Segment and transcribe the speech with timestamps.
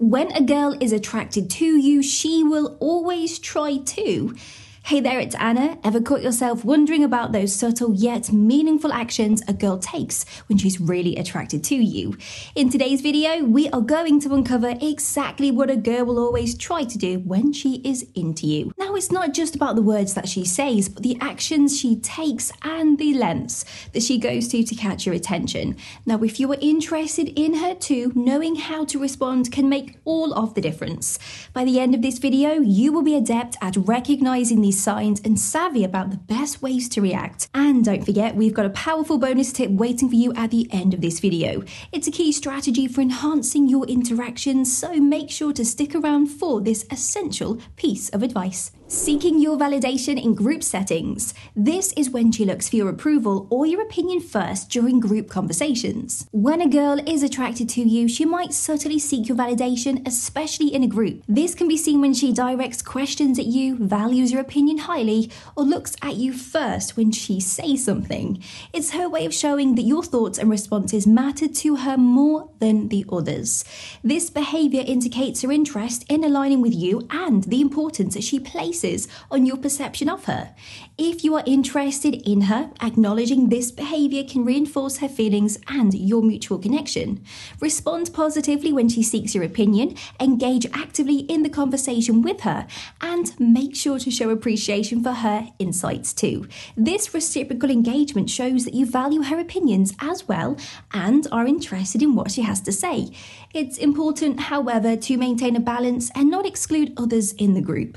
[0.00, 4.36] When a girl is attracted to you, she will always try to.
[4.84, 5.76] Hey there, it's Anna.
[5.82, 10.80] Ever caught yourself wondering about those subtle yet meaningful actions a girl takes when she's
[10.80, 12.16] really attracted to you?
[12.54, 16.84] In today's video, we are going to uncover exactly what a girl will always try
[16.84, 18.72] to do when she is into you.
[18.98, 22.98] It's not just about the words that she says, but the actions she takes and
[22.98, 25.76] the lengths that she goes to to catch your attention.
[26.04, 30.34] Now, if you are interested in her too, knowing how to respond can make all
[30.34, 31.16] of the difference.
[31.52, 35.38] By the end of this video, you will be adept at recognizing these signs and
[35.38, 37.48] savvy about the best ways to react.
[37.54, 40.92] And don't forget, we've got a powerful bonus tip waiting for you at the end
[40.92, 41.62] of this video.
[41.92, 46.60] It's a key strategy for enhancing your interactions, so make sure to stick around for
[46.60, 48.72] this essential piece of advice.
[48.90, 51.34] Seeking your validation in group settings.
[51.54, 56.26] This is when she looks for your approval or your opinion first during group conversations.
[56.32, 60.82] When a girl is attracted to you, she might subtly seek your validation, especially in
[60.82, 61.22] a group.
[61.28, 65.64] This can be seen when she directs questions at you, values your opinion highly, or
[65.64, 68.42] looks at you first when she says something.
[68.72, 72.88] It's her way of showing that your thoughts and responses matter to her more than
[72.88, 73.66] the others.
[74.02, 78.77] This behavior indicates her interest in aligning with you and the importance that she places
[78.78, 80.54] places on your perception of her.
[80.96, 86.22] If you are interested in her, acknowledging this behavior can reinforce her feelings and your
[86.22, 87.24] mutual connection.
[87.60, 92.66] Respond positively when she seeks your opinion, engage actively in the conversation with her,
[93.00, 96.46] and make sure to show appreciation for her insights too.
[96.76, 100.56] This reciprocal engagement shows that you value her opinions as well
[100.92, 103.10] and are interested in what she has to say.
[103.54, 107.96] It's important, however, to maintain a balance and not exclude others in the group.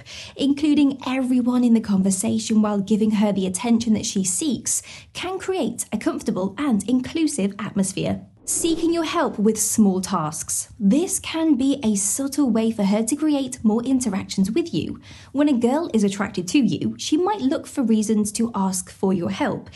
[0.71, 5.83] Including everyone in the conversation while giving her the attention that she seeks can create
[5.91, 8.21] a comfortable and inclusive atmosphere.
[8.45, 10.71] Seeking your help with small tasks.
[10.79, 15.01] This can be a subtle way for her to create more interactions with you.
[15.33, 19.11] When a girl is attracted to you, she might look for reasons to ask for
[19.11, 19.69] your help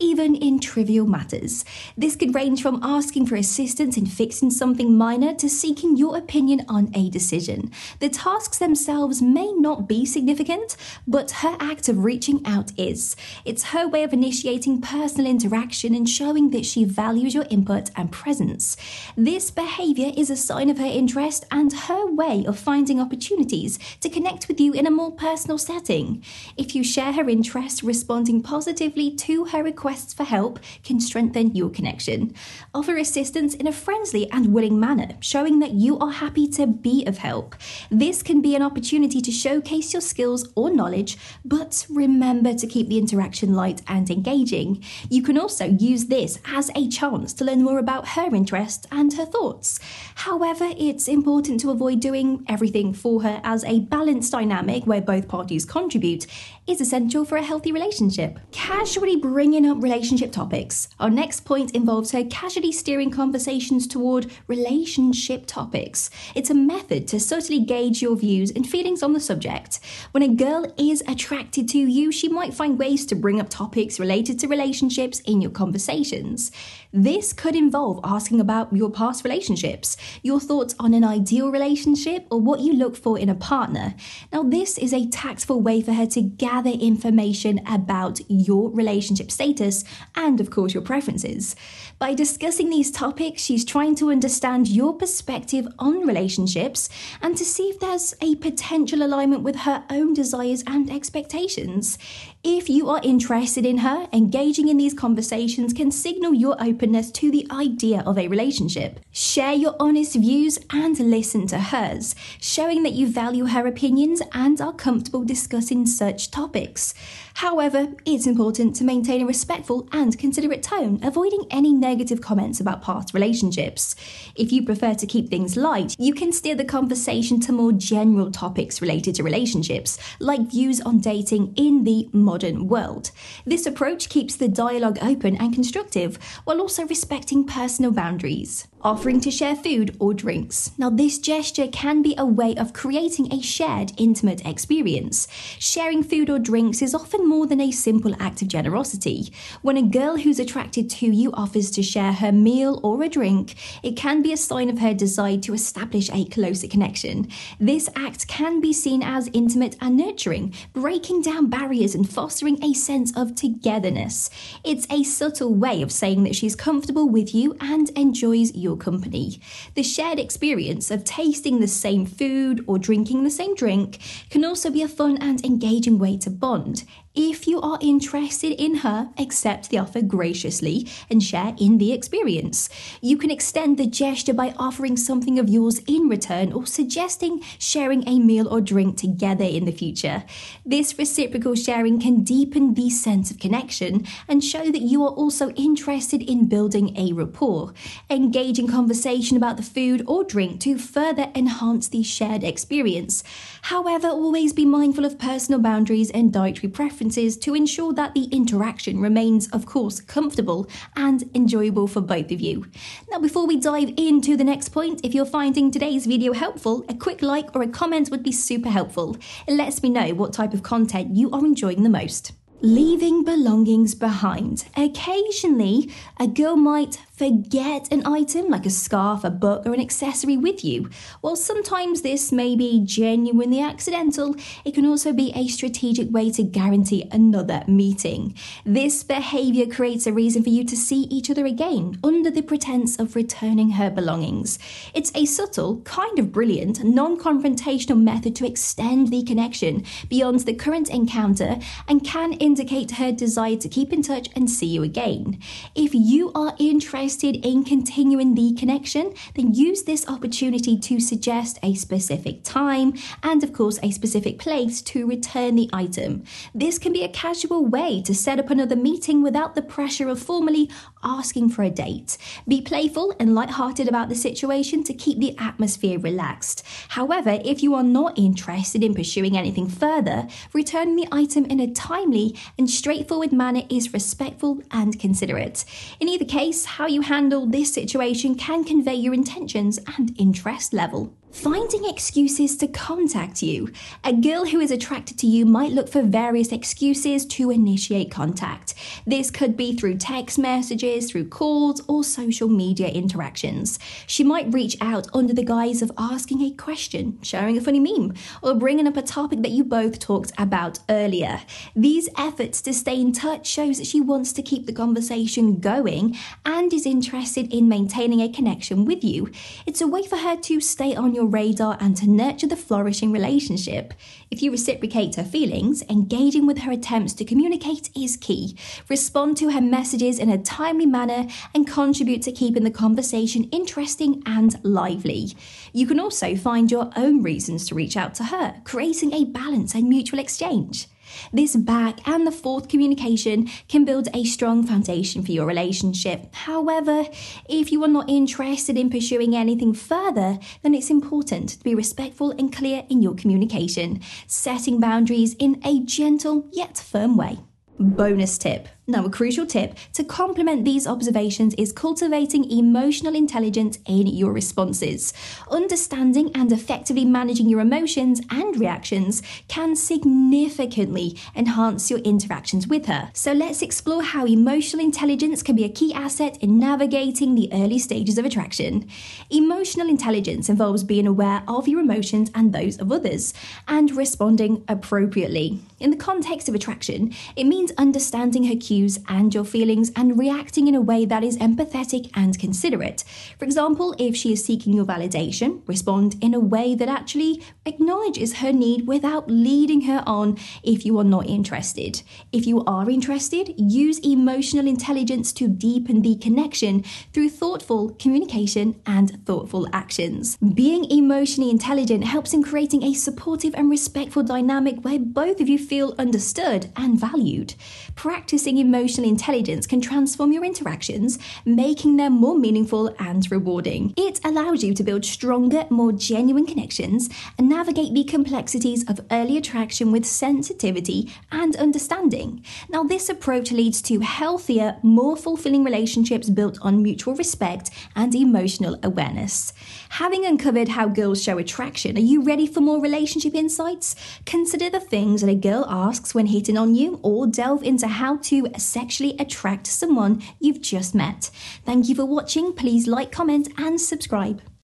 [0.00, 1.64] even in trivial matters.
[1.96, 6.64] This could range from asking for assistance in fixing something minor to seeking your opinion
[6.68, 7.70] on a decision.
[8.00, 13.14] The tasks themselves may not be significant, but her act of reaching out is.
[13.44, 18.10] It's her way of initiating personal interaction and showing that she values your input and
[18.10, 18.76] presence.
[19.16, 24.08] This behavior is a sign of her interest and her way of finding opportunities to
[24.08, 26.24] connect with you in a more personal setting.
[26.56, 31.54] If you share her interest, responding positively to her request requests for help can strengthen
[31.54, 32.32] your connection.
[32.72, 37.04] Offer assistance in a friendly and willing manner, showing that you are happy to be
[37.06, 37.56] of help.
[37.90, 42.86] This can be an opportunity to showcase your skills or knowledge, but remember to keep
[42.88, 44.80] the interaction light and engaging.
[45.08, 49.12] You can also use this as a chance to learn more about her interests and
[49.14, 49.80] her thoughts.
[50.26, 55.26] However, it's important to avoid doing everything for her as a balanced dynamic where both
[55.26, 56.28] parties contribute
[56.68, 58.38] is essential for a healthy relationship.
[58.52, 60.88] Casually bringing up relationship topics.
[60.98, 66.10] Our next point involves her casually steering conversations toward relationship topics.
[66.34, 69.80] It's a method to subtly gauge your views and feelings on the subject.
[70.12, 73.98] When a girl is attracted to you, she might find ways to bring up topics
[73.98, 76.52] related to relationships in your conversations.
[76.92, 82.40] This could involve asking about your past relationships, your thoughts on an ideal relationship, or
[82.40, 83.94] what you look for in a partner.
[84.32, 89.69] Now, this is a tactful way for her to gather information about your relationship status
[90.14, 91.56] and, of course, your preferences.
[91.98, 96.88] By discussing these topics, she's trying to understand your perspective on relationships
[97.20, 101.98] and to see if there's a potential alignment with her own desires and expectations.
[102.42, 107.30] If you are interested in her, engaging in these conversations can signal your openness to
[107.30, 108.98] the idea of a relationship.
[109.12, 114.58] Share your honest views and listen to hers, showing that you value her opinions and
[114.58, 116.94] are comfortable discussing such topics.
[117.34, 122.82] However, it's important to maintain a respectful and considerate tone, avoiding any negative comments about
[122.82, 123.94] past relationships.
[124.34, 128.30] If you prefer to keep things light, you can steer the conversation to more general
[128.30, 133.10] topics related to relationships, like views on dating in the modern world.
[133.44, 138.68] This approach keeps the dialogue open and constructive while also respecting personal boundaries.
[138.82, 140.70] Offering to share food or drinks.
[140.78, 145.28] Now, this gesture can be a way of creating a shared, intimate experience.
[145.58, 149.34] Sharing food or drinks is often more than a simple act of generosity.
[149.60, 153.54] When a girl who's attracted to you offers to share her meal or a drink,
[153.82, 157.28] it can be a sign of her desire to establish a closer connection.
[157.60, 162.72] This act can be seen as intimate and nurturing, breaking down barriers and fostering a
[162.72, 164.30] sense of togetherness.
[164.64, 169.40] It's a subtle way of saying that she's comfortable with you and enjoys your company.
[169.74, 173.98] The shared experience of tasting the same food or drinking the same drink
[174.30, 176.84] can also be a fun and engaging way to bond.
[177.16, 182.68] If you are interested in her, accept the offer graciously and share in the experience.
[183.00, 188.06] You can extend the gesture by offering something of yours in return or suggesting sharing
[188.06, 190.22] a meal or drink together in the future.
[190.64, 195.50] This reciprocal sharing can deepen the sense of connection and show that you are also
[195.50, 197.74] interested in building a rapport.
[198.08, 203.24] Engage in conversation about the food or drink to further enhance the shared experience.
[203.62, 209.00] However, always be mindful of personal boundaries and dietary preferences to ensure that the interaction
[209.00, 212.66] remains, of course, comfortable and enjoyable for both of you.
[213.10, 216.94] Now, before we dive into the next point, if you're finding today's video helpful, a
[216.94, 219.16] quick like or a comment would be super helpful.
[219.46, 222.32] It lets me know what type of content you are enjoying the most.
[222.62, 224.66] Leaving belongings behind.
[224.76, 230.38] Occasionally, a girl might forget an item like a scarf, a book, or an accessory
[230.38, 230.88] with you.
[231.20, 234.34] While sometimes this may be genuinely accidental,
[234.64, 238.34] it can also be a strategic way to guarantee another meeting.
[238.64, 242.98] This behavior creates a reason for you to see each other again under the pretense
[242.98, 244.58] of returning her belongings.
[244.94, 250.54] It's a subtle, kind of brilliant, non confrontational method to extend the connection beyond the
[250.54, 255.38] current encounter and can indicate her desire to keep in touch and see you again.
[255.76, 261.74] If you are interested, in continuing the connection, then use this opportunity to suggest a
[261.74, 266.24] specific time and, of course, a specific place to return the item.
[266.54, 270.20] This can be a casual way to set up another meeting without the pressure of
[270.20, 270.68] formally
[271.04, 272.18] asking for a date.
[272.48, 276.64] Be playful and light-hearted about the situation to keep the atmosphere relaxed.
[276.88, 281.72] However, if you are not interested in pursuing anything further, returning the item in a
[281.72, 285.64] timely and straightforward manner is respectful and considerate.
[286.00, 291.14] In either case, how you handle this situation can convey your intentions and interest level.
[291.32, 293.70] Finding excuses to contact you.
[294.02, 298.74] A girl who is attracted to you might look for various excuses to initiate contact.
[299.06, 303.78] This could be through text messages, through calls, or social media interactions.
[304.08, 308.12] She might reach out under the guise of asking a question, sharing a funny meme,
[308.42, 311.42] or bringing up a topic that you both talked about earlier.
[311.76, 316.16] These efforts to stay in touch shows that she wants to keep the conversation going
[316.44, 319.30] and is interested in maintaining a connection with you.
[319.64, 322.56] It's a way for her to stay on your your radar and to nurture the
[322.56, 323.92] flourishing relationship.
[324.30, 328.56] If you reciprocate her feelings, engaging with her attempts to communicate is key.
[328.88, 334.22] Respond to her messages in a timely manner and contribute to keeping the conversation interesting
[334.24, 335.34] and lively.
[335.74, 339.74] You can also find your own reasons to reach out to her, creating a balance
[339.74, 340.88] and mutual exchange.
[341.32, 346.34] This back and the forth communication can build a strong foundation for your relationship.
[346.34, 347.06] However,
[347.48, 352.32] if you are not interested in pursuing anything further, then it's important to be respectful
[352.32, 357.38] and clear in your communication, setting boundaries in a gentle yet firm way.
[357.78, 364.06] Bonus tip now, a crucial tip to complement these observations is cultivating emotional intelligence in
[364.06, 365.12] your responses.
[365.50, 373.10] Understanding and effectively managing your emotions and reactions can significantly enhance your interactions with her.
[373.14, 377.78] So, let's explore how emotional intelligence can be a key asset in navigating the early
[377.78, 378.88] stages of attraction.
[379.30, 383.32] Emotional intelligence involves being aware of your emotions and those of others
[383.68, 385.60] and responding appropriately.
[385.78, 390.66] In the context of attraction, it means understanding her cues and your feelings and reacting
[390.66, 393.04] in a way that is empathetic and considerate.
[393.38, 398.38] For example, if she is seeking your validation, respond in a way that actually acknowledges
[398.38, 402.02] her need without leading her on if you are not interested.
[402.32, 406.82] If you are interested, use emotional intelligence to deepen the connection
[407.12, 410.36] through thoughtful communication and thoughtful actions.
[410.36, 415.58] Being emotionally intelligent helps in creating a supportive and respectful dynamic where both of you
[415.58, 417.54] feel understood and valued.
[417.94, 423.92] Practicing emotional intelligence can transform your interactions, making them more meaningful and rewarding.
[423.96, 429.36] It allows you to build stronger, more genuine connections and navigate the complexities of early
[429.36, 432.44] attraction with sensitivity and understanding.
[432.68, 438.78] Now, this approach leads to healthier, more fulfilling relationships built on mutual respect and emotional
[438.84, 439.52] awareness.
[439.88, 443.96] Having uncovered how girls show attraction, are you ready for more relationship insights?
[444.26, 448.16] Consider the things that a girl asks when hitting on you, or delve into how
[448.18, 451.30] to sexually attract someone you've just met.
[451.64, 452.52] Thank you for watching.
[452.52, 454.40] Please like, comment, and subscribe.